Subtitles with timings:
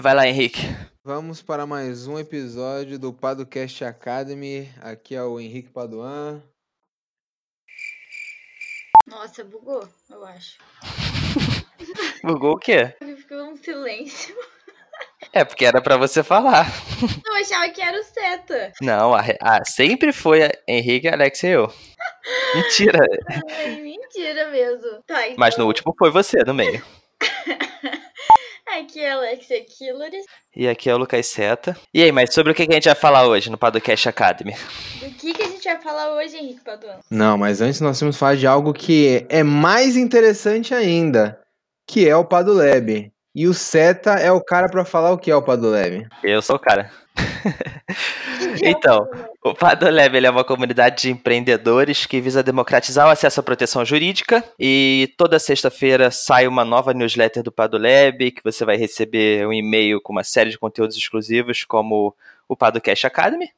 [0.00, 0.60] Vai lá, Henrique.
[1.04, 4.68] Vamos para mais um episódio do Padocast Academy.
[4.80, 6.42] Aqui é o Henrique Paduan.
[9.06, 10.58] Nossa, bugou, eu acho.
[12.24, 12.92] Bugou o quê?
[13.16, 14.34] Ficou um silêncio.
[15.32, 16.66] É, porque era pra você falar.
[17.24, 18.72] Eu achava que era o Seta.
[18.80, 21.72] Não, a, a- sempre foi a Henrique, Alex e eu.
[22.54, 22.98] Mentira.
[23.54, 25.02] Ai, mentira mesmo.
[25.06, 26.84] Tá, então, Mas no último foi você, no meio.
[28.96, 30.24] Aqui é Alexia Killers.
[30.54, 31.76] E aqui é o Lucas Seta.
[31.92, 34.54] E aí, mas sobre o que a gente vai falar hoje no Padocast Academy?
[35.00, 36.98] Do que, que a gente vai falar hoje, Henrique Paduan?
[37.10, 41.38] Não, mas antes nós temos que falar de algo que é mais interessante ainda,
[41.86, 43.12] que é o Padolab.
[43.34, 46.06] E o Seta é o cara para falar o que é o Padolab.
[46.24, 46.90] Eu sou o cara.
[48.62, 49.08] Então,
[49.44, 54.42] o Padolab é uma comunidade de empreendedores que visa democratizar o acesso à proteção jurídica
[54.58, 60.00] e toda sexta-feira sai uma nova newsletter do Padolab que você vai receber um e-mail
[60.00, 62.14] com uma série de conteúdos exclusivos como
[62.48, 63.50] o Padocast Academy,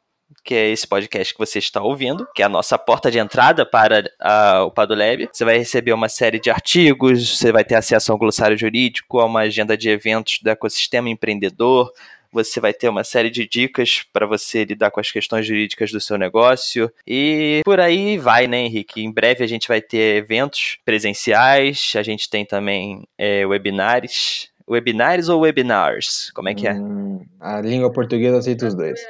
[0.44, 3.64] que é esse podcast que você está ouvindo, que é a nossa porta de entrada
[3.64, 5.28] para ah, o Padolab.
[5.32, 9.20] Você vai receber uma série de artigos, você vai ter acesso a um glossário jurídico,
[9.20, 11.92] a uma agenda de eventos do ecossistema empreendedor,
[12.32, 16.00] você vai ter uma série de dicas para você lidar com as questões jurídicas do
[16.00, 16.92] seu negócio.
[17.06, 19.02] E por aí vai, né, Henrique?
[19.02, 24.50] Em breve a gente vai ter eventos presenciais, a gente tem também é, webinars.
[24.68, 26.30] Webinars ou webinars?
[26.34, 26.74] Como é que é?
[26.74, 29.00] Hum, a língua portuguesa aceita os dois.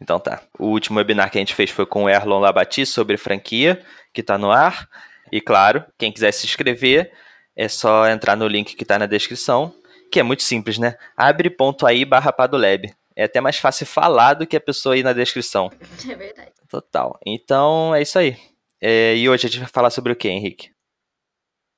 [0.00, 0.42] Então tá.
[0.58, 3.80] O último webinar que a gente fez foi com o Erlon Labati sobre franquia,
[4.12, 4.88] que tá no ar.
[5.30, 7.10] E claro, quem quiser se inscrever,
[7.56, 9.74] é só entrar no link que tá na descrição,
[10.12, 10.96] que é muito simples, né?
[11.16, 12.92] abre.ai barra Padolab.
[13.16, 15.70] É até mais fácil falar do que a pessoa ir na descrição.
[16.08, 16.52] É verdade.
[16.68, 17.18] Total.
[17.26, 18.36] Então é isso aí.
[18.80, 20.70] É, e hoje a gente vai falar sobre o que, Henrique?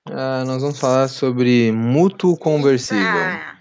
[0.08, 3.02] Ah, nós vamos falar sobre mútuo conversível.
[3.04, 3.58] Ah,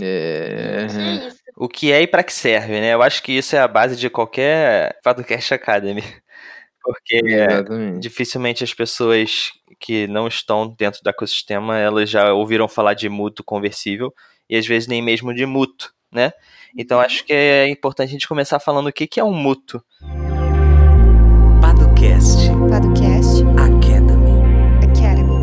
[0.00, 0.86] É...
[0.88, 1.36] que é isso?
[1.56, 2.92] O que é e para que serve, né?
[2.94, 6.02] Eu acho que isso é a base de qualquer Padocast Academy.
[6.82, 8.00] Porque Exatamente.
[8.00, 13.44] dificilmente as pessoas que não estão dentro do ecossistema, elas já ouviram falar de mútuo
[13.44, 14.12] conversível
[14.48, 16.32] e às vezes nem mesmo de mútuo, né?
[16.76, 19.82] Então acho que é importante a gente começar falando o que que é um mútuo.
[21.60, 24.36] Padocast Podcast Academy.
[24.82, 25.36] Academy.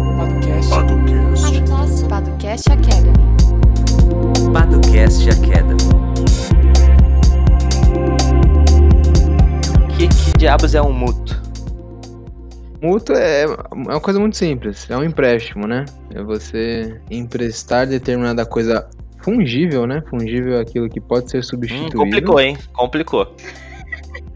[0.69, 2.07] Podcast.
[2.07, 3.23] Podcast Academy.
[4.53, 5.77] Padocast Academy.
[9.83, 11.52] O que, que diabos é um mútuo?
[12.83, 15.85] Mútuo é, é uma coisa muito simples, é um empréstimo, né?
[16.13, 18.87] É você emprestar determinada coisa
[19.21, 20.03] fungível, né?
[20.09, 21.97] Fungível é aquilo que pode ser Hum, substituído.
[21.97, 22.57] complicou, hein?
[22.73, 23.35] Complicou.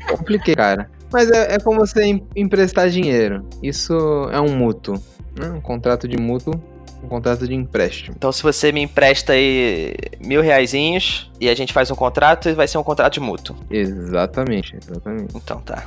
[0.10, 0.90] Compliquei, cara.
[1.12, 3.46] Mas é, é como você em- emprestar dinheiro.
[3.62, 3.94] Isso
[4.32, 4.96] é um mútuo,
[5.38, 5.50] né?
[5.50, 6.54] Um contrato de mútuo,
[7.04, 8.16] um contrato de empréstimo.
[8.18, 12.68] Então, se você me empresta aí mil reaisinhos e a gente faz um contrato, vai
[12.68, 13.56] ser um contrato de mútuo.
[13.70, 15.36] Exatamente, exatamente.
[15.36, 15.84] Então tá.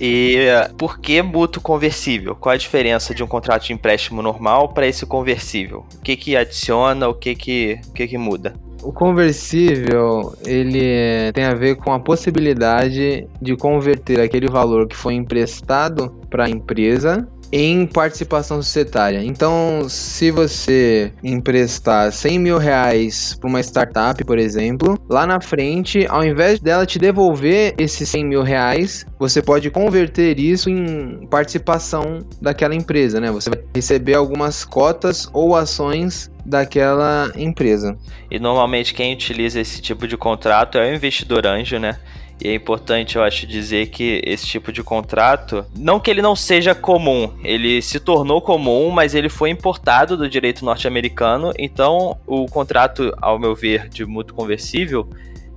[0.00, 2.36] E por que mútuo conversível?
[2.36, 5.84] Qual a diferença de um contrato de empréstimo normal para esse conversível?
[5.96, 7.08] O que que adiciona?
[7.08, 8.54] O que que, o que que muda?
[8.80, 15.14] O conversível, ele tem a ver com a possibilidade de converter aquele valor que foi
[15.14, 19.22] emprestado para a empresa em participação societária.
[19.22, 26.06] Então, se você emprestar 100 mil reais para uma startup, por exemplo, lá na frente,
[26.08, 32.20] ao invés dela te devolver esses 100 mil reais, você pode converter isso em participação
[32.40, 33.30] daquela empresa, né?
[33.30, 37.96] Você vai receber algumas cotas ou ações daquela empresa.
[38.30, 41.98] E normalmente quem utiliza esse tipo de contrato é o investidor anjo, né?
[42.40, 46.36] E é importante, eu acho, dizer que esse tipo de contrato, não que ele não
[46.36, 51.52] seja comum, ele se tornou comum, mas ele foi importado do direito norte-americano.
[51.58, 55.08] Então, o contrato, ao meu ver, de mútuo conversível,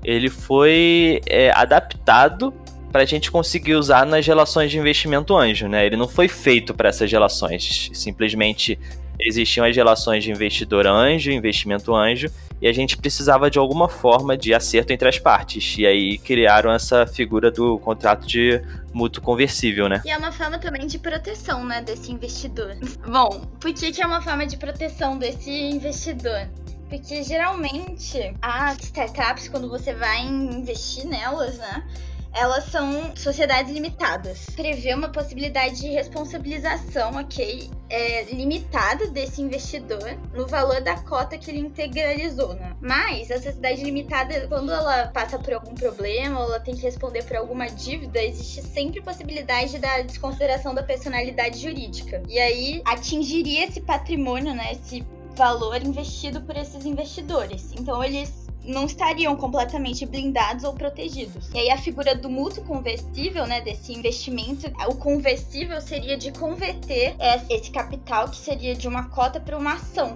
[0.03, 2.51] ele foi é, adaptado
[2.91, 5.85] para a gente conseguir usar nas relações de investimento anjo, né?
[5.85, 8.77] Ele não foi feito para essas relações, simplesmente
[9.19, 12.27] existiam as relações de investidor anjo, investimento anjo,
[12.61, 15.75] e a gente precisava de alguma forma de acerto entre as partes.
[15.77, 18.61] E aí criaram essa figura do contrato de
[18.93, 20.01] mútuo conversível, né?
[20.05, 22.75] E é uma forma também de proteção, né, desse investidor.
[23.07, 26.47] Bom, por que, que é uma forma de proteção desse investidor?
[26.87, 31.87] Porque geralmente as startups, quando você vai investir nelas, né?
[32.33, 34.45] Elas são sociedades limitadas.
[34.55, 37.69] Prevê uma possibilidade de responsabilização, ok?
[37.89, 42.75] É, limitada desse investidor no valor da cota que ele integralizou, né?
[42.79, 47.23] Mas a sociedade limitada, quando ela passa por algum problema ou ela tem que responder
[47.23, 52.23] por alguma dívida, existe sempre possibilidade da desconsideração da personalidade jurídica.
[52.29, 54.71] E aí atingiria esse patrimônio, né?
[54.71, 55.05] Esse
[55.35, 57.71] valor investido por esses investidores.
[57.73, 61.49] Então eles não estariam completamente blindados ou protegidos.
[61.53, 67.15] E aí a figura do mútuo conversível, né, desse investimento, o conversível seria de converter
[67.49, 70.15] esse capital que seria de uma cota para uma ação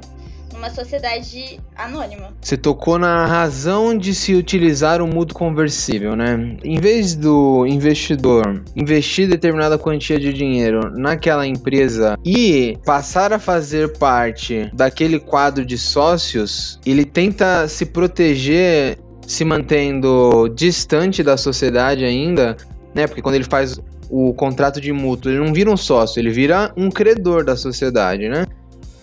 [0.55, 2.33] numa sociedade anônima.
[2.41, 6.57] Você tocou na razão de se utilizar o mútuo conversível, né?
[6.63, 13.97] Em vez do investidor investir determinada quantia de dinheiro naquela empresa e passar a fazer
[13.97, 18.97] parte daquele quadro de sócios, ele tenta se proteger
[19.27, 22.55] se mantendo distante da sociedade ainda,
[22.93, 23.07] né?
[23.07, 23.79] Porque quando ele faz
[24.09, 28.29] o contrato de mútuo, ele não vira um sócio, ele vira um credor da sociedade,
[28.29, 28.45] né?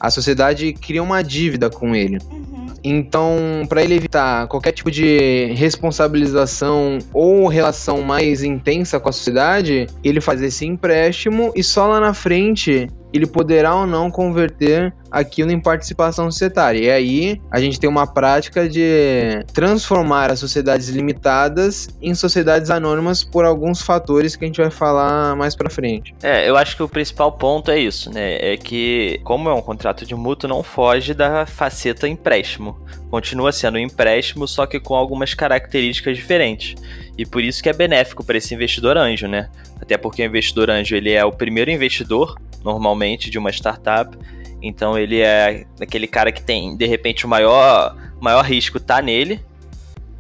[0.02, 2.19] A sociedade cria uma dívida com ele.
[2.28, 2.66] Uhum.
[2.82, 3.37] Então,
[3.69, 10.20] para ele evitar qualquer tipo de responsabilização ou relação mais intensa com a sociedade, ele
[10.20, 15.60] faz esse empréstimo e só lá na frente ele poderá ou não converter aquilo em
[15.60, 16.78] participação societária.
[16.78, 23.22] E aí a gente tem uma prática de transformar as sociedades limitadas em sociedades anônimas
[23.22, 26.14] por alguns fatores que a gente vai falar mais para frente.
[26.22, 28.52] É, eu acho que o principal ponto é isso, né?
[28.52, 32.78] É que como é um contrato de mútuo, não foge da faceta empréstimo.
[33.10, 36.74] Continua sendo um empréstimo, só que com algumas características diferentes.
[37.18, 39.50] E por isso que é benéfico para esse investidor anjo, né?
[39.80, 44.16] Até porque o investidor anjo ele é o primeiro investidor normalmente de uma startup.
[44.62, 49.40] Então ele é aquele cara que tem, de repente, o maior, maior risco tá nele.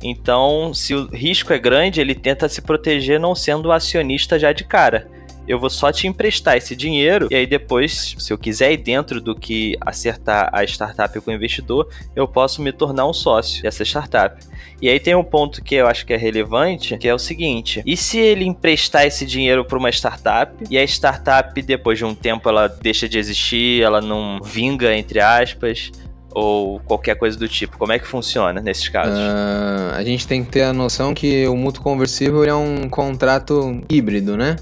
[0.02, 4.64] Então, se o risco é grande, ele tenta se proteger não sendo acionista já de
[4.64, 5.08] cara
[5.46, 9.20] eu vou só te emprestar esse dinheiro e aí depois, se eu quiser ir dentro
[9.20, 13.84] do que acertar a startup com o investidor, eu posso me tornar um sócio dessa
[13.84, 14.40] startup.
[14.80, 17.82] E aí tem um ponto que eu acho que é relevante, que é o seguinte:
[17.86, 22.14] e se ele emprestar esse dinheiro para uma startup e a startup depois de um
[22.14, 25.92] tempo ela deixa de existir, ela não vinga entre aspas,
[26.34, 27.78] ou qualquer coisa do tipo?
[27.78, 29.18] Como é que funciona nesses casos?
[29.18, 33.80] Uh, a gente tem que ter a noção que o mútuo conversível é um contrato
[33.88, 34.56] híbrido, né?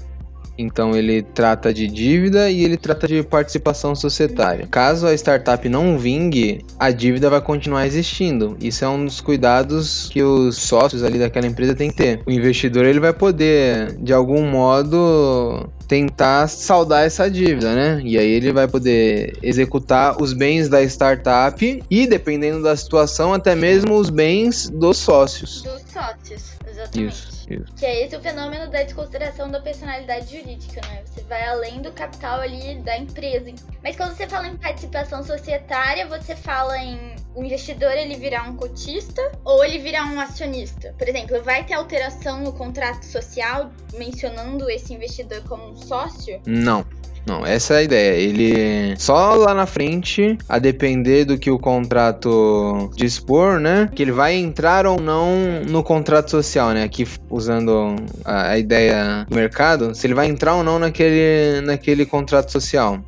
[0.61, 4.67] Então ele trata de dívida e ele trata de participação societária.
[4.69, 8.55] Caso a startup não vingue, a dívida vai continuar existindo.
[8.61, 12.21] Isso é um dos cuidados que os sócios ali daquela empresa têm que ter.
[12.25, 18.01] O investidor ele vai poder, de algum modo, tentar saldar essa dívida, né?
[18.03, 23.55] E aí ele vai poder executar os bens da startup e, dependendo da situação, até
[23.55, 25.63] mesmo os bens dos sócios.
[25.63, 27.13] Dos sócios, exatamente.
[27.13, 27.40] Isso.
[27.53, 27.73] Isso.
[27.75, 31.03] Que é esse o fenômeno da desconsideração da personalidade jurídica, né?
[31.05, 33.51] Você vai além do capital ali da empresa.
[33.83, 38.55] Mas quando você fala em participação societária, você fala em o investidor ele virar um
[38.55, 40.93] cotista ou ele virar um acionista.
[40.97, 46.41] Por exemplo, vai ter alteração no contrato social mencionando esse investidor como um sócio?
[46.45, 46.85] Não.
[47.25, 48.13] Não, essa é a ideia.
[48.13, 53.89] Ele só lá na frente, a depender do que o contrato dispor, né?
[53.93, 56.83] Que ele vai entrar ou não no contrato social, né?
[56.83, 57.95] Aqui usando
[58.25, 62.99] a, a ideia do mercado, se ele vai entrar ou não naquele, naquele contrato social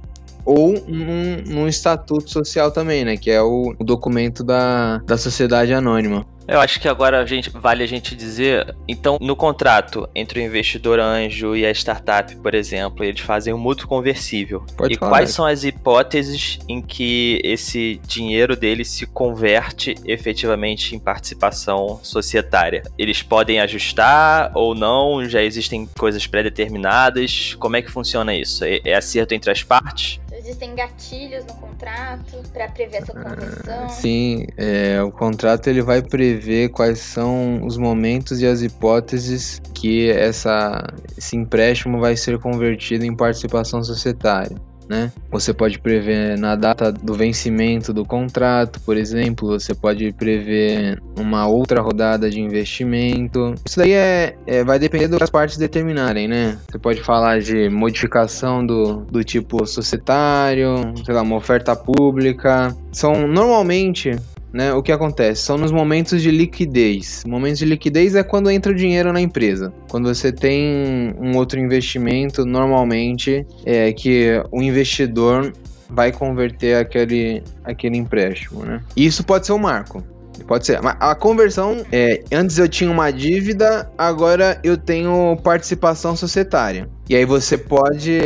[0.46, 3.18] ou num, num, estatuto social também, né?
[3.18, 6.26] Que é o, o documento da, da sociedade anônima.
[6.48, 10.44] Eu acho que agora a gente, vale a gente dizer, então, no contrato entre o
[10.44, 14.66] investidor anjo e a startup, por exemplo, eles fazem um mútuo conversível.
[14.76, 20.96] Pode e falar, quais são as hipóteses em que esse dinheiro dele se converte efetivamente
[20.96, 22.84] em participação societária?
[22.98, 25.28] Eles podem ajustar ou não?
[25.28, 27.56] Já existem coisas pré-determinadas?
[27.60, 28.64] Como é que funciona isso?
[28.64, 30.20] É, é acerto entre as partes?
[30.44, 33.88] Existem gatilhos no contrato para prever essa conversão?
[33.88, 40.12] Sim, é, o contrato ele vai prever quais são os momentos e as hipóteses que
[40.12, 40.86] essa,
[41.18, 44.58] esse empréstimo vai ser convertido em participação societária
[44.90, 45.12] né?
[45.32, 51.48] Você pode prever na data do vencimento do contrato, por exemplo, você pode prever uma
[51.48, 53.56] outra rodada de investimento.
[53.66, 56.58] Isso daí é, é vai depender do que as partes determinarem, né?
[56.70, 62.76] Você pode falar de modificação do, do tipo societário, sei lá, uma oferta pública.
[62.92, 64.12] São normalmente
[64.54, 65.42] né, o que acontece?
[65.42, 67.24] São nos momentos de liquidez.
[67.26, 69.74] Momentos de liquidez é quando entra o dinheiro na empresa.
[69.90, 75.52] Quando você tem um outro investimento, normalmente é que o investidor
[75.90, 78.82] vai converter aquele, aquele empréstimo, né?
[78.96, 80.04] E isso pode ser um marco.
[80.48, 80.80] Pode ser.
[80.84, 82.24] A conversão é.
[82.32, 86.90] Antes eu tinha uma dívida, agora eu tenho participação societária.
[87.10, 88.20] E aí você pode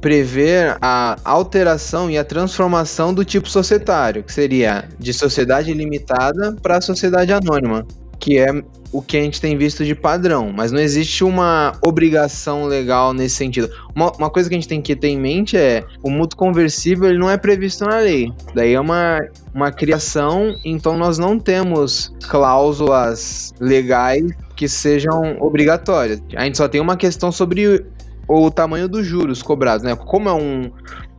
[0.00, 6.80] prever a alteração e a transformação do tipo societário, que seria de sociedade limitada para
[6.80, 7.86] sociedade anônima.
[8.18, 8.48] Que é
[8.92, 13.36] o que a gente tem visto de padrão, mas não existe uma obrigação legal nesse
[13.36, 13.68] sentido.
[13.94, 17.08] Uma, uma, coisa que a gente tem que ter em mente é o mútuo conversível
[17.08, 18.32] ele não é previsto na lei.
[18.54, 19.20] Daí é uma,
[19.54, 26.22] uma criação, então nós não temos cláusulas legais que sejam obrigatórias.
[26.34, 27.84] A gente só tem uma questão sobre
[28.26, 29.94] o tamanho dos juros cobrados, né?
[29.94, 30.70] Como é um,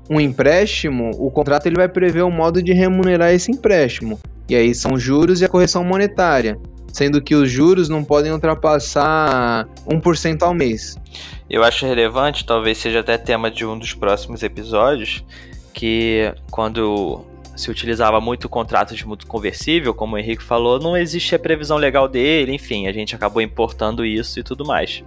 [0.09, 4.19] um empréstimo, o contrato ele vai prever o modo de remunerar esse empréstimo.
[4.49, 6.57] E aí são juros e a correção monetária.
[6.97, 10.97] Sendo que os juros não podem ultrapassar 1% ao mês.
[11.47, 15.23] Eu acho relevante, talvez seja até tema de um dos próximos episódios,
[15.75, 17.23] que quando
[17.55, 21.77] se utilizava muito o contrato de mútuo conversível, como o Henrique falou, não existia previsão
[21.77, 25.03] legal dele, enfim, a gente acabou importando isso e tudo mais.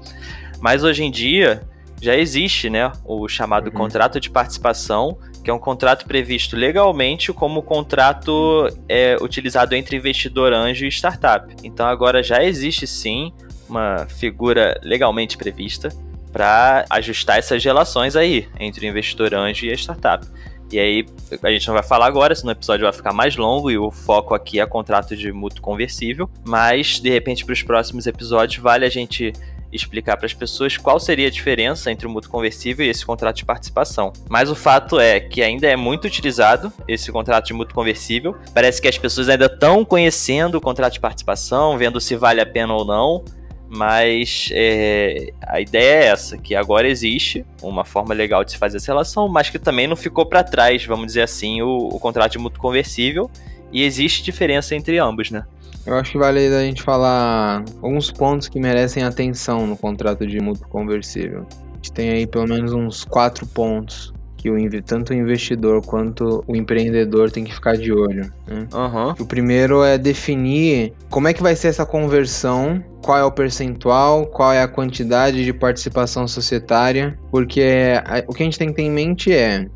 [0.60, 1.68] Mas hoje em dia,
[2.00, 3.72] já existe, né, o chamado uhum.
[3.72, 10.52] contrato de participação, que é um contrato previsto legalmente como contrato é, utilizado entre investidor
[10.52, 11.54] anjo e startup.
[11.62, 13.32] Então agora já existe sim
[13.68, 15.88] uma figura legalmente prevista
[16.32, 20.26] para ajustar essas relações aí entre o investidor anjo e a startup.
[20.72, 21.04] E aí,
[21.42, 23.90] a gente não vai falar agora, senão o episódio vai ficar mais longo e o
[23.90, 26.30] foco aqui é contrato de mútuo conversível.
[26.46, 29.32] Mas, de repente, para os próximos episódios, vale a gente
[29.72, 33.36] explicar para as pessoas qual seria a diferença entre o mútuo conversível e esse contrato
[33.36, 34.12] de participação.
[34.28, 38.36] Mas o fato é que ainda é muito utilizado esse contrato de mútuo conversível.
[38.52, 42.46] Parece que as pessoas ainda estão conhecendo o contrato de participação, vendo se vale a
[42.46, 43.24] pena ou não.
[43.72, 48.78] Mas é, a ideia é essa, que agora existe uma forma legal de se fazer
[48.78, 52.32] essa relação, mas que também não ficou para trás, vamos dizer assim, o, o contrato
[52.32, 53.30] de mútuo conversível.
[53.72, 55.44] E existe diferença entre ambos, né?
[55.86, 60.38] Eu acho que vale a gente falar alguns pontos que merecem atenção no contrato de
[60.40, 61.46] mútuo conversível.
[61.50, 66.42] A gente tem aí pelo menos uns quatro pontos que o, tanto o investidor quanto
[66.46, 68.32] o empreendedor tem que ficar de olho.
[68.46, 68.66] Né?
[68.72, 69.10] Uhum.
[69.18, 74.26] O primeiro é definir como é que vai ser essa conversão, qual é o percentual,
[74.26, 77.92] qual é a quantidade de participação societária, porque
[78.26, 79.66] o que a gente tem que ter em mente é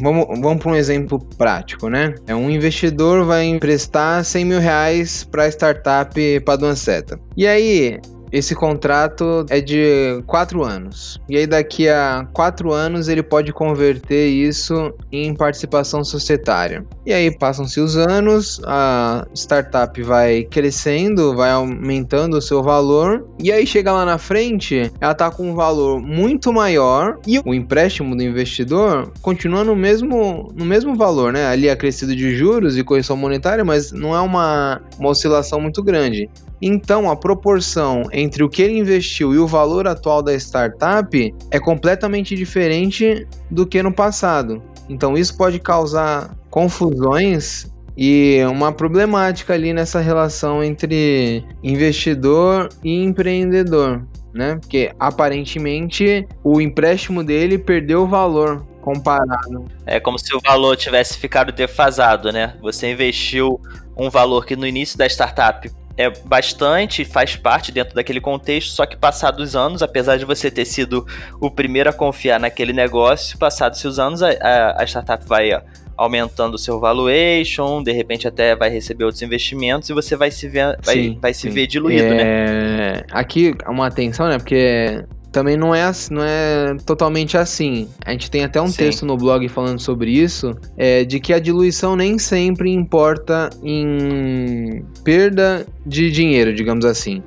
[0.00, 2.14] Vamos, vamos para um exemplo prático, né?
[2.26, 7.18] É um investidor vai emprestar 100 mil reais para a startup Paduanceta.
[7.36, 8.00] E aí,
[8.34, 11.20] esse contrato é de quatro anos.
[11.28, 16.84] E aí, daqui a quatro anos, ele pode converter isso em participação societária.
[17.06, 23.24] E aí, passam-se os anos, a startup vai crescendo, vai aumentando o seu valor.
[23.40, 27.54] E aí, chega lá na frente, ela tá com um valor muito maior e o
[27.54, 31.46] empréstimo do investidor continua no mesmo, no mesmo valor, né?
[31.46, 35.84] Ali é crescido de juros e correção monetária, mas não é uma, uma oscilação muito
[35.84, 36.28] grande.
[36.60, 41.60] Então, a proporção entre o que ele investiu e o valor atual da startup é
[41.60, 44.62] completamente diferente do que no passado.
[44.88, 54.02] Então, isso pode causar confusões e uma problemática ali nessa relação entre investidor e empreendedor,
[54.32, 54.56] né?
[54.60, 59.64] Porque aparentemente o empréstimo dele perdeu valor comparado.
[59.86, 62.54] É como se o valor tivesse ficado defasado, né?
[62.60, 63.60] Você investiu
[63.96, 68.84] um valor que no início da startup é bastante, faz parte dentro daquele contexto, só
[68.84, 71.06] que passados anos, apesar de você ter sido
[71.40, 75.50] o primeiro a confiar naquele negócio, passados os anos, a, a startup vai
[75.96, 80.48] aumentando o seu valuation, de repente até vai receber outros investimentos e você vai se
[80.48, 82.22] ver, vai, sim, vai se ver diluído, né?
[82.22, 82.76] é...
[82.76, 83.02] né?
[83.12, 84.38] Aqui, uma atenção, né?
[84.38, 87.88] Porque também não é, não é totalmente assim.
[88.06, 88.76] A gente tem até um Sim.
[88.76, 94.84] texto no blog falando sobre isso, é, de que a diluição nem sempre importa em
[95.02, 97.20] perda de dinheiro, digamos assim,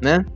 [0.00, 0.26] né?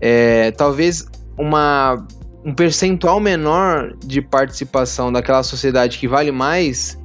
[0.00, 2.04] É, talvez uma,
[2.42, 6.98] um percentual menor de participação daquela sociedade que vale mais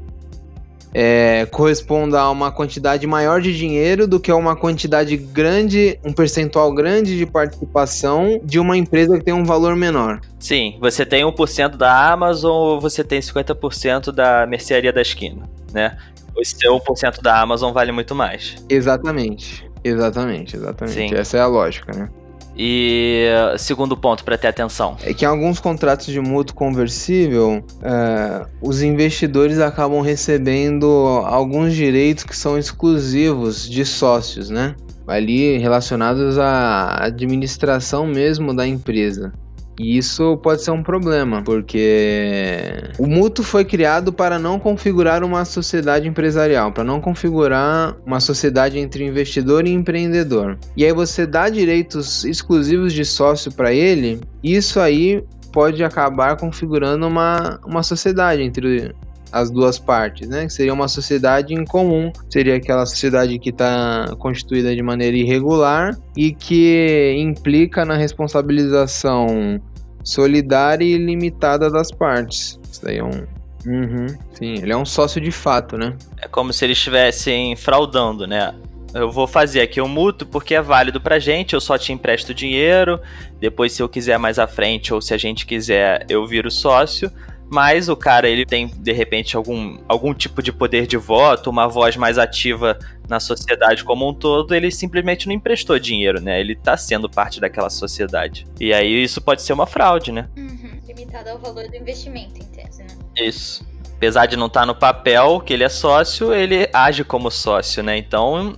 [1.00, 6.12] é, corresponda a uma quantidade maior de dinheiro do que a uma quantidade grande, um
[6.12, 10.20] percentual grande de participação de uma empresa que tem um valor menor.
[10.40, 15.96] Sim, você tem 1% da Amazon ou você tem 50% da mercearia da esquina, né?
[16.36, 18.56] O seu 1% da Amazon vale muito mais.
[18.68, 19.70] Exatamente.
[19.84, 21.10] Exatamente, exatamente.
[21.10, 21.16] Sim.
[21.16, 22.10] Essa é a lógica, né?
[22.58, 24.98] E segundo ponto para ter atenção.
[25.04, 30.86] É que em alguns contratos de mútuo conversível, é, os investidores acabam recebendo
[31.26, 34.76] alguns direitos que são exclusivos de sócios, né?
[35.08, 39.32] Ali relacionados à administração mesmo da empresa.
[39.80, 45.46] E isso pode ser um problema, porque o mútuo foi criado para não configurar uma
[45.46, 50.58] sociedade empresarial, para não configurar uma sociedade entre investidor e empreendedor.
[50.76, 57.08] E aí você dá direitos exclusivos de sócio para ele, isso aí pode acabar configurando
[57.08, 58.94] uma, uma sociedade entre
[59.32, 60.48] as duas partes, né?
[60.50, 66.34] Seria uma sociedade em comum, seria aquela sociedade que está constituída de maneira irregular e
[66.34, 69.62] que implica na responsabilização
[70.04, 72.60] solidária e limitada das partes.
[72.72, 73.38] Isso daí é um.
[73.66, 75.94] Uhum, sim, ele é um sócio de fato, né?
[76.22, 78.54] É como se eles estivessem fraudando, né?
[78.94, 82.34] Eu vou fazer aqui um mútuo porque é válido pra gente, eu só te empresto
[82.34, 83.00] dinheiro,
[83.40, 87.12] depois se eu quiser mais à frente ou se a gente quiser, eu viro sócio.
[87.50, 91.68] Mas o cara, ele tem, de repente, algum, algum tipo de poder de voto, uma
[91.68, 92.78] voz mais ativa
[93.08, 96.40] na sociedade como um todo, ele simplesmente não emprestou dinheiro, né?
[96.40, 98.46] Ele tá sendo parte daquela sociedade.
[98.60, 100.28] E aí isso pode ser uma fraude, né?
[100.38, 100.72] Uhum.
[100.86, 102.90] Limitado ao valor do investimento, em tese, né?
[103.18, 103.66] Isso.
[103.96, 107.98] Apesar de não estar no papel que ele é sócio, ele age como sócio, né?
[107.98, 108.58] Então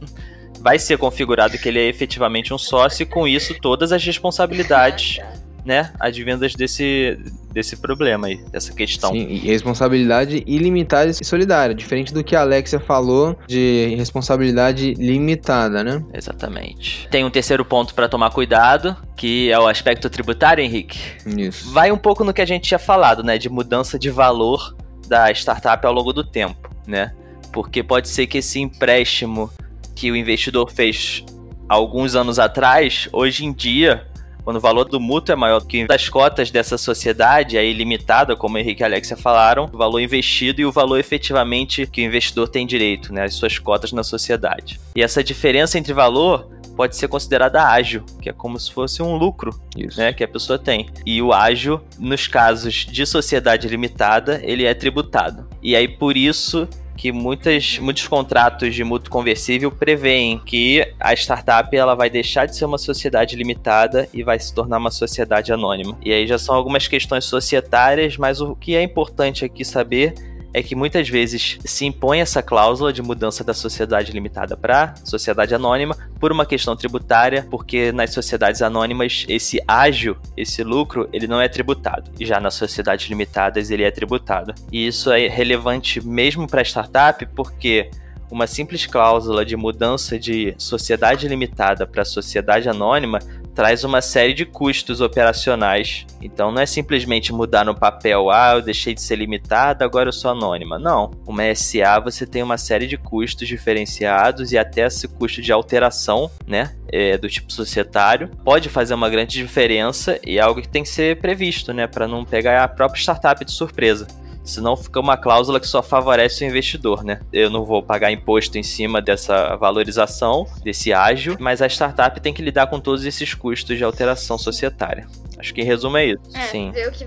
[0.59, 5.17] vai ser configurado que ele é efetivamente um sócio e com isso todas as responsabilidades,
[5.23, 5.38] tá.
[5.65, 7.17] Né, advindas desse,
[7.51, 9.11] desse problema aí, dessa questão.
[9.11, 15.83] Sim, e responsabilidade ilimitada e solidária, diferente do que a Alexia falou de responsabilidade limitada,
[15.83, 16.03] né?
[16.13, 17.07] Exatamente.
[17.09, 20.99] Tem um terceiro ponto para tomar cuidado, que é o aspecto tributário, Henrique.
[21.25, 21.71] Isso.
[21.71, 24.75] Vai um pouco no que a gente tinha falado, né, de mudança de valor
[25.07, 27.13] da startup ao longo do tempo, né?
[27.51, 29.49] Porque pode ser que esse empréstimo
[29.95, 31.25] que o investidor fez
[31.67, 34.07] alguns anos atrás, hoje em dia,
[34.49, 38.35] quando o valor do mútuo é maior do que das cotas dessa sociedade, aí limitada,
[38.35, 42.01] como o Henrique e a Alexia falaram, o valor investido e o valor efetivamente que
[42.01, 44.79] o investidor tem direito, né, as suas cotas na sociedade.
[44.95, 49.15] E essa diferença entre valor pode ser considerada ágil, que é como se fosse um
[49.17, 49.99] lucro Isso.
[49.99, 50.89] né, que a pessoa tem.
[51.05, 55.47] E o ágio, nos casos de sociedade limitada, ele é tributado.
[55.61, 56.67] E aí por isso
[56.99, 62.57] que muitas, muitos contratos de mútuo conversível preveem que a startup ela vai deixar de
[62.57, 65.97] ser uma sociedade limitada e vai se tornar uma sociedade anônima.
[66.03, 70.13] E aí já são algumas questões societárias, mas o que é importante aqui saber
[70.53, 75.53] é que muitas vezes se impõe essa cláusula de mudança da sociedade limitada para sociedade
[75.53, 81.39] anônima por uma questão tributária, porque nas sociedades anônimas esse ágio, esse lucro, ele não
[81.39, 82.11] é tributado.
[82.19, 84.53] E já nas sociedades limitadas ele é tributado.
[84.71, 87.89] E isso é relevante mesmo para startup, porque
[88.31, 93.19] uma simples cláusula de mudança de sociedade limitada para sociedade anônima
[93.59, 96.05] traz uma série de custos operacionais.
[96.21, 100.13] Então não é simplesmente mudar no papel, ah, eu deixei de ser limitada, agora eu
[100.13, 100.79] sou anônima.
[100.79, 101.11] Não.
[101.27, 106.31] Uma SA você tem uma série de custos diferenciados e até esse custo de alteração,
[106.47, 106.73] né?
[106.91, 110.89] é, do tipo societário, pode fazer uma grande diferença e é algo que tem que
[110.89, 111.87] ser previsto, né?
[111.87, 114.07] Para não pegar a própria startup de surpresa.
[114.49, 117.21] Senão fica uma cláusula que só favorece o investidor, né?
[117.31, 122.33] Eu não vou pagar imposto em cima dessa valorização, desse ágio, mas a startup tem
[122.33, 125.07] que lidar com todos esses custos de alteração societária.
[125.37, 126.21] Acho que em resumo é isso.
[126.35, 126.71] É, Sim.
[126.71, 127.05] ver o que,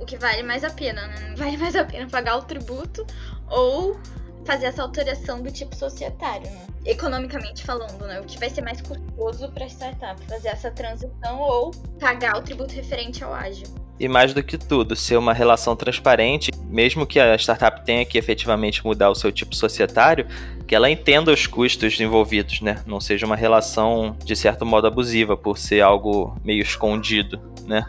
[0.00, 1.34] o que vale mais a pena, né?
[1.36, 3.06] Vale mais a pena pagar o tributo
[3.48, 3.98] ou
[4.44, 6.66] fazer essa alteração do tipo societário, né?
[6.84, 8.20] Economicamente falando, né?
[8.20, 12.74] O que vai ser mais custoso para startup, fazer essa transição ou pagar o tributo
[12.74, 13.68] referente ao ágil.
[14.00, 18.16] E mais do que tudo, ser uma relação transparente, mesmo que a startup tenha que
[18.16, 20.26] efetivamente mudar o seu tipo societário,
[20.66, 22.82] que ela entenda os custos envolvidos, né?
[22.86, 27.86] Não seja uma relação, de certo modo, abusiva, por ser algo meio escondido, né?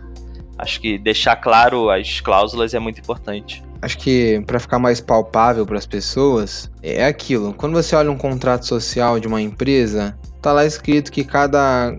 [0.58, 3.64] Acho que deixar claro as cláusulas é muito importante.
[3.82, 7.54] Acho que para ficar mais palpável para as pessoas, é aquilo.
[7.54, 11.98] Quando você olha um contrato social de uma empresa, tá lá escrito que cada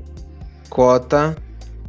[0.69, 1.35] cota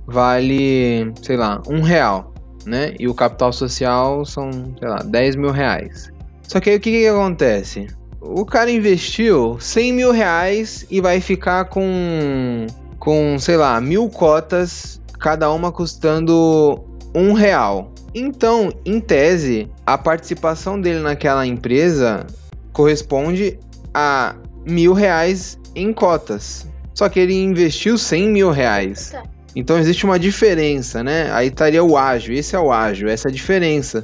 [0.06, 2.34] vale, sei lá, um real,
[2.66, 2.94] né?
[3.00, 6.12] E o capital social são, sei lá, 10 mil reais.
[6.48, 7.88] Só que aí o que, que acontece?
[8.22, 12.68] O cara investiu 100 mil reais e vai ficar com,
[13.00, 17.92] com, sei lá, mil cotas, cada uma custando um real.
[18.16, 22.26] Então, em tese, a participação dele naquela empresa
[22.72, 23.60] corresponde
[23.94, 24.36] a
[24.66, 26.68] mil reais em cotas.
[26.94, 29.10] Só que ele investiu 100 mil reais.
[29.12, 29.24] Tá.
[29.56, 31.32] Então existe uma diferença, né?
[31.32, 34.04] Aí estaria o ágio, esse é o ágio, essa é a diferença.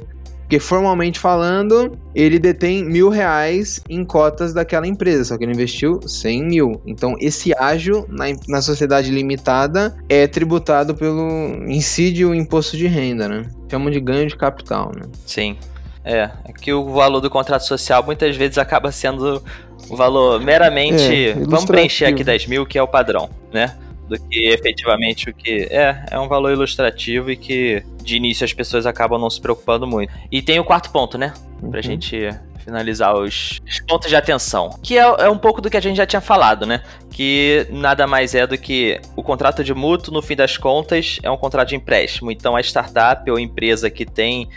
[0.50, 6.00] Porque formalmente falando, ele detém mil reais em cotas daquela empresa, só que ele investiu
[6.04, 6.82] 100 mil.
[6.84, 13.28] Então esse ágio na, na sociedade limitada é tributado pelo incide o imposto de renda,
[13.28, 13.46] né?
[13.70, 15.02] Chamam de ganho de capital, né?
[15.24, 15.56] Sim.
[16.04, 19.40] É, é que o valor do contrato social muitas vezes acaba sendo
[19.88, 21.28] o valor meramente.
[21.28, 23.76] É, vamos preencher aqui 10 mil, que é o padrão, né?
[24.10, 25.68] Do que efetivamente o que.
[25.70, 29.86] É, é um valor ilustrativo e que de início as pessoas acabam não se preocupando
[29.86, 30.12] muito.
[30.32, 31.32] E tem o quarto ponto, né?
[31.60, 31.82] Pra Uhum.
[31.82, 32.28] gente
[32.64, 34.78] finalizar os, os pontos de atenção.
[34.82, 36.82] Que é, é um pouco do que a gente já tinha falado, né?
[37.10, 41.30] Que nada mais é do que o contrato de mútuo, no fim das contas, é
[41.30, 42.30] um contrato de empréstimo.
[42.32, 44.48] Então a startup ou empresa que tem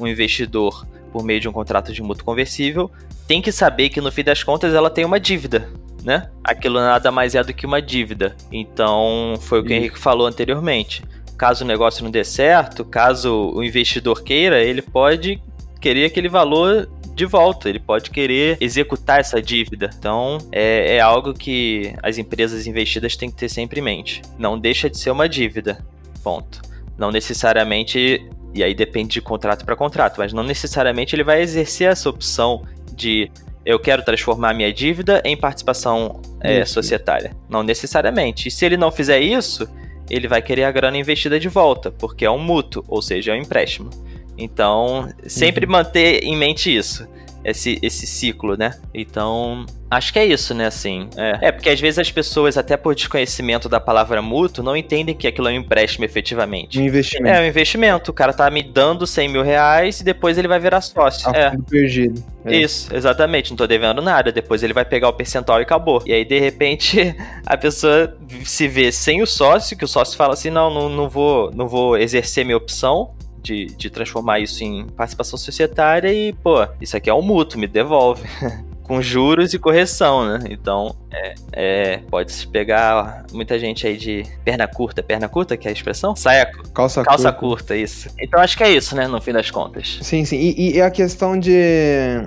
[0.00, 2.90] um investidor por meio de um contrato de mútuo conversível,
[3.28, 5.68] tem que saber que no fim das contas ela tem uma dívida,
[6.04, 6.28] né?
[6.42, 8.36] Aquilo nada mais é do que uma dívida.
[8.50, 11.02] Então, foi o que o Henrique falou anteriormente.
[11.36, 15.42] Caso o negócio não dê certo, caso o investidor queira, ele pode
[15.80, 19.90] querer aquele valor de volta, ele pode querer executar essa dívida.
[19.98, 24.22] Então, é, é algo que as empresas investidas têm que ter sempre em mente.
[24.38, 25.84] Não deixa de ser uma dívida.
[26.22, 26.62] Ponto.
[26.96, 31.90] Não necessariamente, e aí depende de contrato para contrato, mas não necessariamente ele vai exercer
[31.90, 32.62] essa opção
[32.94, 33.30] de
[33.64, 37.36] eu quero transformar minha dívida em participação é, societária.
[37.48, 38.48] Não necessariamente.
[38.48, 39.68] E se ele não fizer isso,
[40.10, 43.34] ele vai querer a grana investida de volta, porque é um mútuo, ou seja, é
[43.34, 43.90] um empréstimo.
[44.36, 45.72] Então, sempre uhum.
[45.72, 47.06] manter em mente isso.
[47.44, 48.74] Esse, esse ciclo, né?
[48.94, 50.66] Então, acho que é isso, né?
[50.66, 51.08] Assim.
[51.16, 51.48] É.
[51.48, 51.52] é.
[51.52, 55.48] porque às vezes as pessoas, até por desconhecimento da palavra mútuo, não entendem que aquilo
[55.48, 56.78] é um empréstimo efetivamente.
[56.78, 57.34] Um investimento.
[57.34, 58.10] É um investimento.
[58.10, 61.28] O cara tá me dando 100 mil reais e depois ele vai virar sócio.
[61.28, 61.52] A é.
[61.68, 62.22] perdido.
[62.44, 62.56] É.
[62.56, 63.50] Isso, exatamente.
[63.50, 64.32] Não tô devendo nada.
[64.32, 66.02] Depois ele vai pegar o percentual e acabou.
[66.06, 67.14] E aí, de repente,
[67.46, 71.08] a pessoa se vê sem o sócio, que o sócio fala assim: não, não, não,
[71.08, 76.66] vou, não vou exercer minha opção de, de transformar isso em participação societária e, pô,
[76.80, 78.22] isso aqui é um mútuo, me devolve.
[78.82, 80.40] com juros e correção, né?
[80.50, 85.66] Então, é, é, pode se pegar muita gente aí de perna curta, perna curta, que
[85.66, 86.14] é a expressão?
[86.14, 87.56] Saia, calça, calça curta.
[87.56, 87.76] curta.
[87.76, 88.10] isso.
[88.20, 89.98] Então acho que é isso, né, no fim das contas.
[90.02, 90.36] Sim, sim.
[90.36, 91.52] E, e a questão de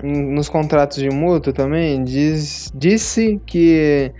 [0.02, 4.10] nos contratos de mútuo também diz disse que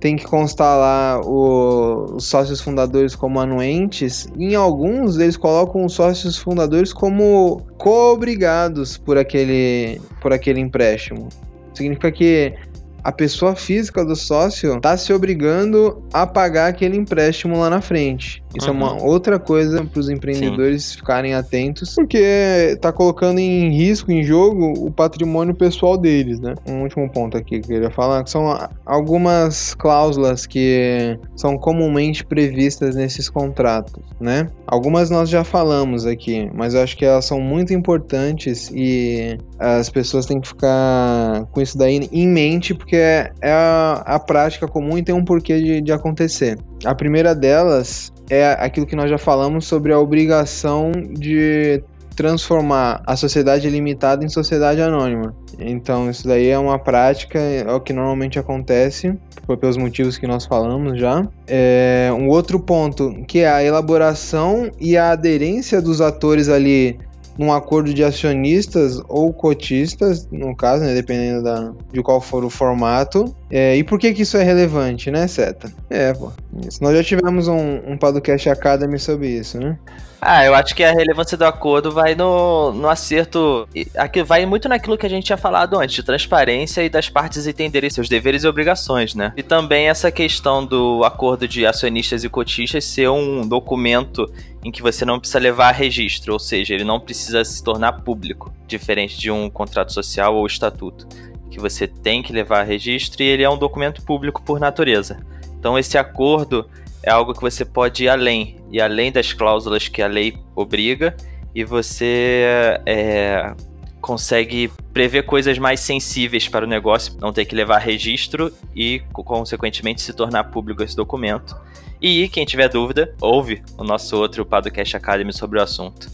[0.00, 4.28] tem que constar lá o, os sócios fundadores como anuentes.
[4.38, 11.28] Em alguns, eles colocam os sócios fundadores como co-obrigados por aquele, por aquele empréstimo.
[11.74, 12.54] Significa que
[13.02, 18.42] a pessoa física do sócio está se obrigando a pagar aquele empréstimo lá na frente.
[18.56, 18.74] Isso uhum.
[18.74, 19.06] é uma uhum.
[19.06, 20.96] outra coisa para os empreendedores Sim.
[20.98, 26.54] ficarem atentos, porque está colocando em risco, em jogo, o patrimônio pessoal deles, né?
[26.66, 32.24] Um último ponto aqui que eu queria falar, que são algumas cláusulas que são comumente
[32.24, 34.48] previstas nesses contratos, né?
[34.66, 39.88] Algumas nós já falamos aqui, mas eu acho que elas são muito importantes e as
[39.90, 44.66] pessoas têm que ficar com isso daí em mente, porque é, é a, a prática
[44.66, 46.58] comum e tem um porquê de, de acontecer.
[46.84, 51.82] A primeira delas é aquilo que nós já falamos sobre a obrigação de
[52.18, 55.32] transformar a sociedade limitada em sociedade anônima.
[55.56, 59.16] Então, isso daí é uma prática, é o que normalmente acontece,
[59.60, 61.24] pelos motivos que nós falamos já.
[61.46, 66.98] É, um outro ponto, que é a elaboração e a aderência dos atores ali
[67.38, 72.50] num acordo de acionistas ou cotistas, no caso, né, dependendo da, de qual for o
[72.50, 73.34] formato.
[73.48, 75.72] É, e por que, que isso é relevante, né, Seta?
[75.88, 76.32] É, pô.
[76.66, 76.82] Isso.
[76.82, 79.78] Nós já tivemos um, um podcast Academy sobre isso, né?
[80.20, 83.68] Ah, eu acho que a relevância do acordo vai no, no acerto.
[83.96, 87.46] Aqui vai muito naquilo que a gente tinha falado antes, de transparência e das partes
[87.46, 89.32] entenderem seus deveres e obrigações, né?
[89.36, 94.26] E também essa questão do acordo de acionistas e cotistas ser um documento
[94.64, 98.52] em que você não precisa levar registro, ou seja, ele não precisa se tornar público,
[98.66, 101.06] diferente de um contrato social ou estatuto,
[101.48, 105.20] que você tem que levar registro e ele é um documento público por natureza.
[105.58, 106.68] Então esse acordo
[107.02, 111.16] é algo que você pode ir além, e além das cláusulas que a lei obriga,
[111.54, 112.44] e você
[112.86, 113.54] é,
[114.00, 120.02] consegue prever coisas mais sensíveis para o negócio, não ter que levar registro e, consequentemente,
[120.02, 121.56] se tornar público esse documento.
[122.00, 126.08] E quem tiver dúvida, ouve o nosso outro Podcast Academy sobre o assunto,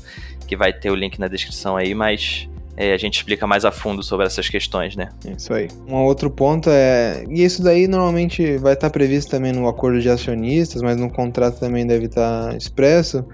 [0.47, 3.71] que vai ter o link na descrição aí, mas é, a gente explica mais a
[3.71, 5.09] fundo sobre essas questões, né?
[5.37, 5.69] Isso aí.
[5.89, 7.25] Um outro ponto é.
[7.29, 11.61] E isso daí normalmente vai estar previsto também no acordo de acionistas, mas no contrato
[11.61, 13.25] também deve estar expresso.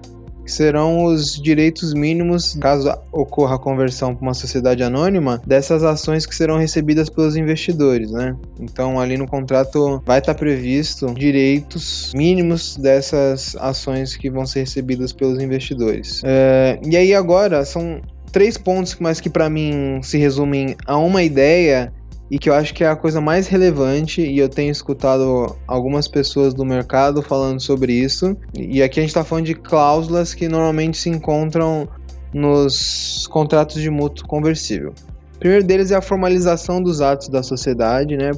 [0.44, 6.24] Que serão os direitos mínimos, caso ocorra a conversão para uma sociedade anônima, dessas ações
[6.24, 8.34] que serão recebidas pelos investidores, né?
[8.58, 15.12] Então, ali no contrato vai estar previsto direitos mínimos dessas ações que vão ser recebidas
[15.12, 16.22] pelos investidores.
[16.24, 18.00] É, e aí, agora, são
[18.30, 21.92] três pontos, mas que para mim se resumem a uma ideia
[22.30, 26.06] e que eu acho que é a coisa mais relevante e eu tenho escutado algumas
[26.06, 28.36] pessoas do mercado falando sobre isso.
[28.54, 31.88] E aqui a gente está falando de cláusulas que normalmente se encontram
[32.32, 34.94] nos contratos de mútuo conversível.
[35.34, 38.30] O primeiro deles é a formalização dos atos da sociedade, né?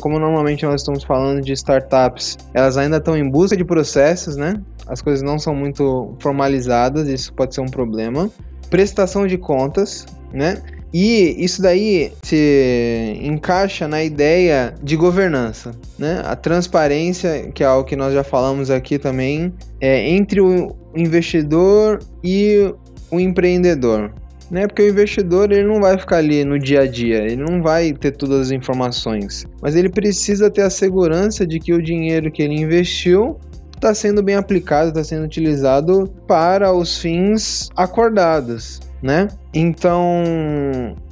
[0.00, 4.60] Como normalmente nós estamos falando de startups, elas ainda estão em busca de processos, né?
[4.86, 8.28] As coisas não são muito formalizadas, isso pode ser um problema
[8.70, 10.62] prestação de contas, né?
[10.92, 16.22] E isso daí se encaixa na ideia de governança, né?
[16.24, 22.00] A transparência, que é algo que nós já falamos aqui também, é entre o investidor
[22.24, 22.72] e
[23.10, 24.12] o empreendedor.
[24.50, 24.66] né?
[24.66, 27.92] Porque o investidor ele não vai ficar ali no dia a dia, ele não vai
[27.92, 32.42] ter todas as informações, mas ele precisa ter a segurança de que o dinheiro que
[32.42, 33.38] ele investiu
[33.78, 38.80] está sendo bem aplicado, está sendo utilizado para os fins acordados.
[39.00, 39.28] Né?
[39.54, 40.24] Então,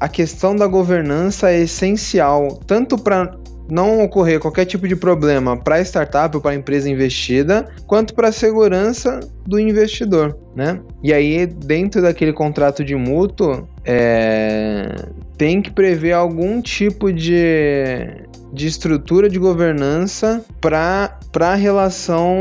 [0.00, 3.32] a questão da governança é essencial, tanto para
[3.70, 8.14] não ocorrer qualquer tipo de problema para a startup ou para a empresa investida, quanto
[8.14, 10.80] para a segurança do investidor, né?
[11.02, 14.94] E aí, dentro daquele contrato de mútuo, é...
[15.36, 18.25] tem que prever algum tipo de,
[18.56, 22.34] de estrutura de governança para a relação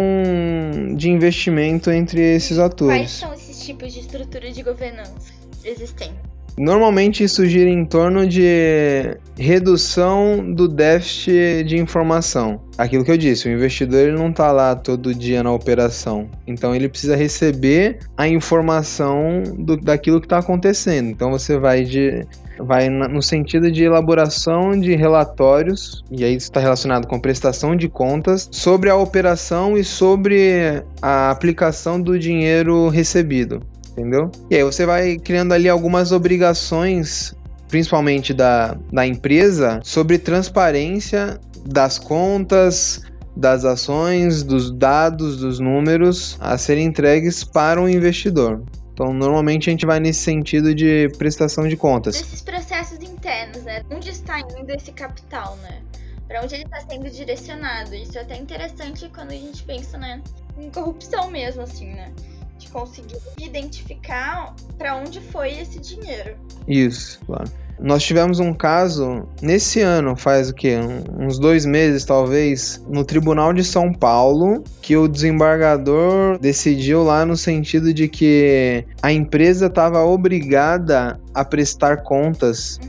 [0.95, 2.97] de investimento entre esses atores.
[2.97, 6.15] Quais são esses tipos de estrutura de governança existentes?
[6.58, 12.62] Normalmente isso gira em torno de redução do déficit de informação.
[12.78, 16.73] Aquilo que eu disse, o investidor ele não está lá todo dia na operação, então
[16.73, 21.10] ele precisa receber a informação do, daquilo que está acontecendo.
[21.10, 22.25] Então você vai de
[22.60, 27.89] vai no sentido de elaboração de relatórios, e aí isso está relacionado com prestação de
[27.89, 33.62] contas, sobre a operação e sobre a aplicação do dinheiro recebido
[33.96, 34.30] entendeu?
[34.50, 37.34] E aí você vai criando ali algumas obrigações,
[37.70, 43.02] principalmente da, da empresa, sobre transparência das contas,
[43.36, 48.62] das ações, dos dados, dos números a serem entregues para o investidor.
[48.96, 52.16] Então, normalmente a gente vai nesse sentido de prestação de contas.
[52.16, 53.84] Desses processos internos, né?
[53.92, 55.82] Onde está indo esse capital, né?
[56.30, 57.94] Para onde ele está sendo direcionado.
[57.94, 60.22] Isso é até interessante quando a gente pensa, né,
[60.58, 62.14] em corrupção mesmo, assim, né?
[62.58, 66.38] de conseguir identificar para onde foi esse dinheiro.
[66.66, 67.52] Isso, claro.
[67.80, 70.78] Nós tivemos um caso nesse ano, faz o quê?
[71.20, 77.36] uns dois meses talvez, no Tribunal de São Paulo, que o desembargador decidiu lá no
[77.36, 82.80] sentido de que a empresa estava obrigada a prestar contas.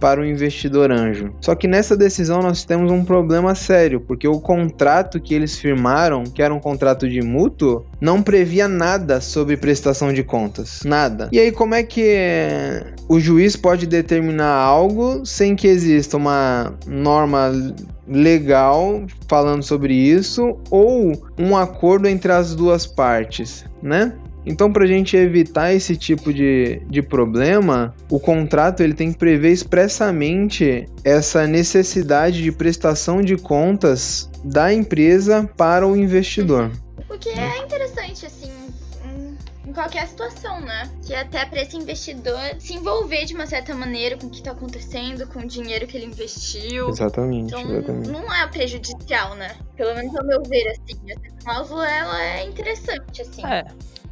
[0.00, 1.32] Para o investidor anjo.
[1.40, 6.24] Só que nessa decisão nós temos um problema sério, porque o contrato que eles firmaram,
[6.24, 10.80] que era um contrato de mútuo, não previa nada sobre prestação de contas.
[10.84, 11.28] Nada.
[11.32, 12.16] E aí, como é que
[13.08, 17.52] o juiz pode determinar algo sem que exista uma norma
[18.08, 24.12] legal falando sobre isso ou um acordo entre as duas partes, né?
[24.46, 29.18] Então, para a gente evitar esse tipo de, de problema, o contrato ele tem que
[29.18, 36.70] prever expressamente essa necessidade de prestação de contas da empresa para o investidor.
[37.10, 38.52] O que é interessante, assim,
[39.66, 40.88] em qualquer situação, né?
[41.04, 44.36] Que é até para esse investidor se envolver de uma certa maneira com o que
[44.36, 46.88] está acontecendo, com o dinheiro que ele investiu.
[46.88, 48.10] Exatamente, então, exatamente.
[48.10, 49.56] Não é prejudicial, né?
[49.76, 50.96] Pelo menos ao meu ver, assim.
[51.08, 53.44] Essa cláusula, ela é interessante, assim.
[53.44, 53.64] É.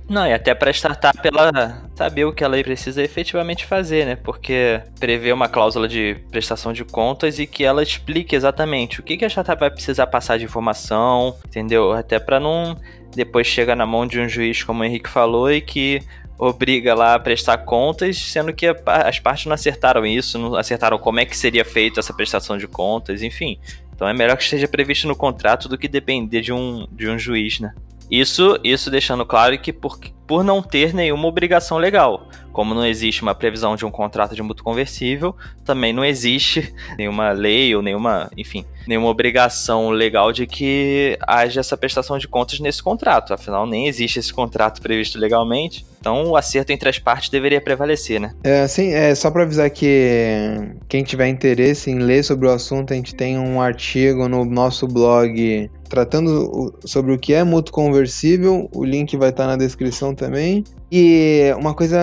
[0.09, 4.17] Não, e até para startup ela saber o que ela precisa efetivamente fazer, né?
[4.17, 9.17] Porque prever uma cláusula de prestação de contas e que ela explique exatamente o que,
[9.17, 11.93] que a startup vai precisar passar de informação, entendeu?
[11.93, 12.77] Até para não
[13.15, 16.03] depois chegar na mão de um juiz, como o Henrique falou, e que
[16.39, 21.21] obriga lá a prestar contas, sendo que as partes não acertaram isso, não acertaram como
[21.21, 23.59] é que seria feita essa prestação de contas, enfim.
[23.95, 27.19] Então é melhor que esteja previsto no contrato do que depender de um, de um
[27.19, 27.73] juiz, né?
[28.11, 32.29] Isso, isso deixando claro que por, por não ter nenhuma obrigação legal.
[32.53, 37.33] Como não existe uma previsão de um contrato de mútuo conversível, também não existe nenhuma
[37.33, 42.83] lei ou nenhuma, enfim, nenhuma obrigação legal de que haja essa prestação de contas nesse
[42.83, 43.35] contrato.
[43.35, 45.85] Afinal, nem existe esse contrato previsto legalmente.
[45.99, 48.35] Então, o acerto entre as partes deveria prevalecer, né?
[48.45, 52.93] É, assim, é só para avisar que quem tiver interesse em ler sobre o assunto,
[52.93, 58.69] a gente tem um artigo no nosso blog tratando sobre o que é mútuo conversível.
[58.75, 60.65] O link vai estar na descrição também.
[60.91, 61.99] E uma coisa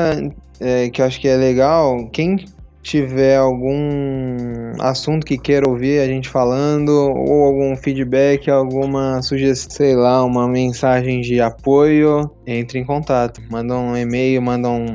[0.60, 2.46] é, que eu acho que é legal, quem
[2.84, 9.96] tiver algum assunto que queira ouvir a gente falando, ou algum feedback, alguma sugestão, sei
[9.96, 13.42] lá, uma mensagem de apoio, entre em contato.
[13.50, 14.94] Manda um e-mail, manda um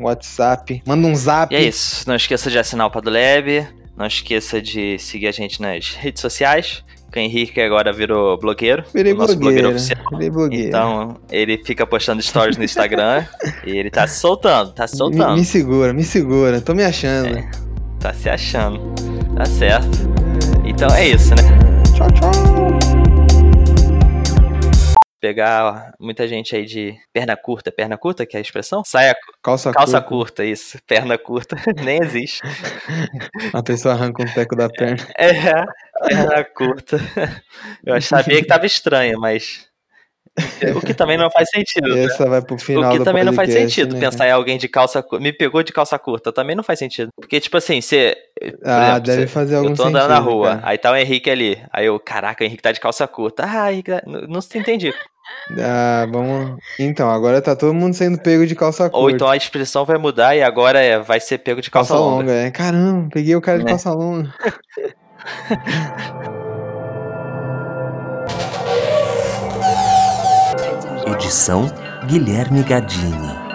[0.00, 1.52] WhatsApp, manda um zap.
[1.52, 2.06] E é isso.
[2.06, 3.66] Não esqueça de assinar o Padlab.
[3.96, 8.84] Não esqueça de seguir a gente nas redes sociais o Henrique agora virou blogueiro.
[8.92, 10.04] Virei nosso blogueiro, oficial.
[10.12, 10.68] Virei blogueiro.
[10.68, 13.24] Então, ele fica postando stories no Instagram
[13.64, 15.32] e ele tá se soltando, tá se soltando.
[15.32, 16.60] Me, me, segura, me segura.
[16.60, 17.38] Tô me achando.
[17.38, 17.50] É,
[18.00, 18.80] tá se achando.
[19.36, 19.88] Tá certo.
[20.64, 21.42] Então é isso, né?
[21.94, 22.55] Tchau, tchau
[25.26, 28.82] pegar muita gente aí de perna curta, perna curta, que é a expressão?
[28.84, 30.08] Saia calça, calça curta.
[30.08, 30.44] curta.
[30.44, 30.78] isso.
[30.86, 32.40] Perna curta, nem existe.
[33.52, 34.96] A pessoa arranca um teco da perna.
[35.18, 35.64] É,
[36.08, 36.98] perna curta.
[37.84, 39.66] Eu sabia que tava estranho, mas
[40.76, 41.88] O que também não faz sentido.
[41.94, 42.04] né?
[42.04, 44.58] Essa vai pro final O que também não faz podcast, sentido né, pensar em alguém
[44.58, 45.22] de calça curta.
[45.22, 46.30] Me pegou de calça curta.
[46.32, 47.08] Também não faz sentido.
[47.18, 48.14] Porque, tipo assim, você.
[48.62, 49.92] Ah, exemplo, deve você- fazer algum Eu sentido.
[49.92, 50.60] tô andando na rua, cara.
[50.68, 51.58] aí tá o Henrique ali.
[51.72, 53.44] Aí eu, caraca, o Henrique tá de calça curta.
[53.48, 54.02] Ah, Henrique tá...
[54.06, 54.92] não, não se entendi.
[55.58, 56.58] Ah, vamos.
[56.78, 58.96] Então, agora tá todo mundo sendo pego de calça curta.
[58.98, 62.04] Ou então a expressão vai mudar e agora é, vai ser pego de calça, calça
[62.04, 62.22] longa.
[62.22, 62.50] longa, é.
[62.50, 63.70] Caramba, peguei o cara de Né?
[63.70, 64.34] calça longa.
[71.06, 71.66] Edição
[72.06, 73.46] Guilherme Gadini.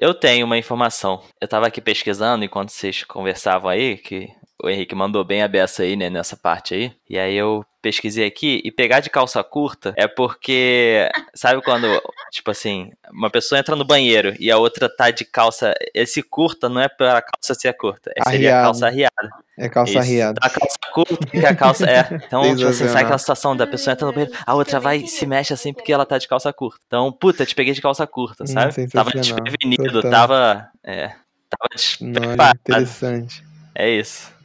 [0.00, 1.22] Eu tenho uma informação.
[1.40, 4.28] Eu tava aqui pesquisando enquanto vocês conversavam aí, que
[4.62, 6.92] o Henrique mandou bem a beça aí, né, nessa parte aí.
[7.08, 11.86] E aí eu pesquisei aqui e pegar de calça curta é porque, sabe quando,
[12.32, 16.68] tipo assim, uma pessoa entra no banheiro e a outra tá de calça, esse curta
[16.68, 19.12] não é pra calça ser curta, é, seria a calça arriada.
[19.56, 19.98] É calça Isso.
[20.00, 20.40] arriada.
[20.42, 22.08] A calça curta que a calça é.
[22.26, 25.06] Então, tipo assim, sai aquela situação da pessoa entra no banheiro, a outra vai e
[25.08, 26.80] se mexe assim porque ela tá de calça curta.
[26.86, 28.72] Então, puta, te peguei de calça curta, Hum, sabe?
[28.88, 29.44] Tava sensacional.
[29.44, 30.10] desprevenido, Total.
[30.10, 30.68] tava.
[30.84, 31.08] É.
[31.48, 32.58] Tava despreparado.
[32.60, 33.44] interessante.
[33.74, 34.36] É isso.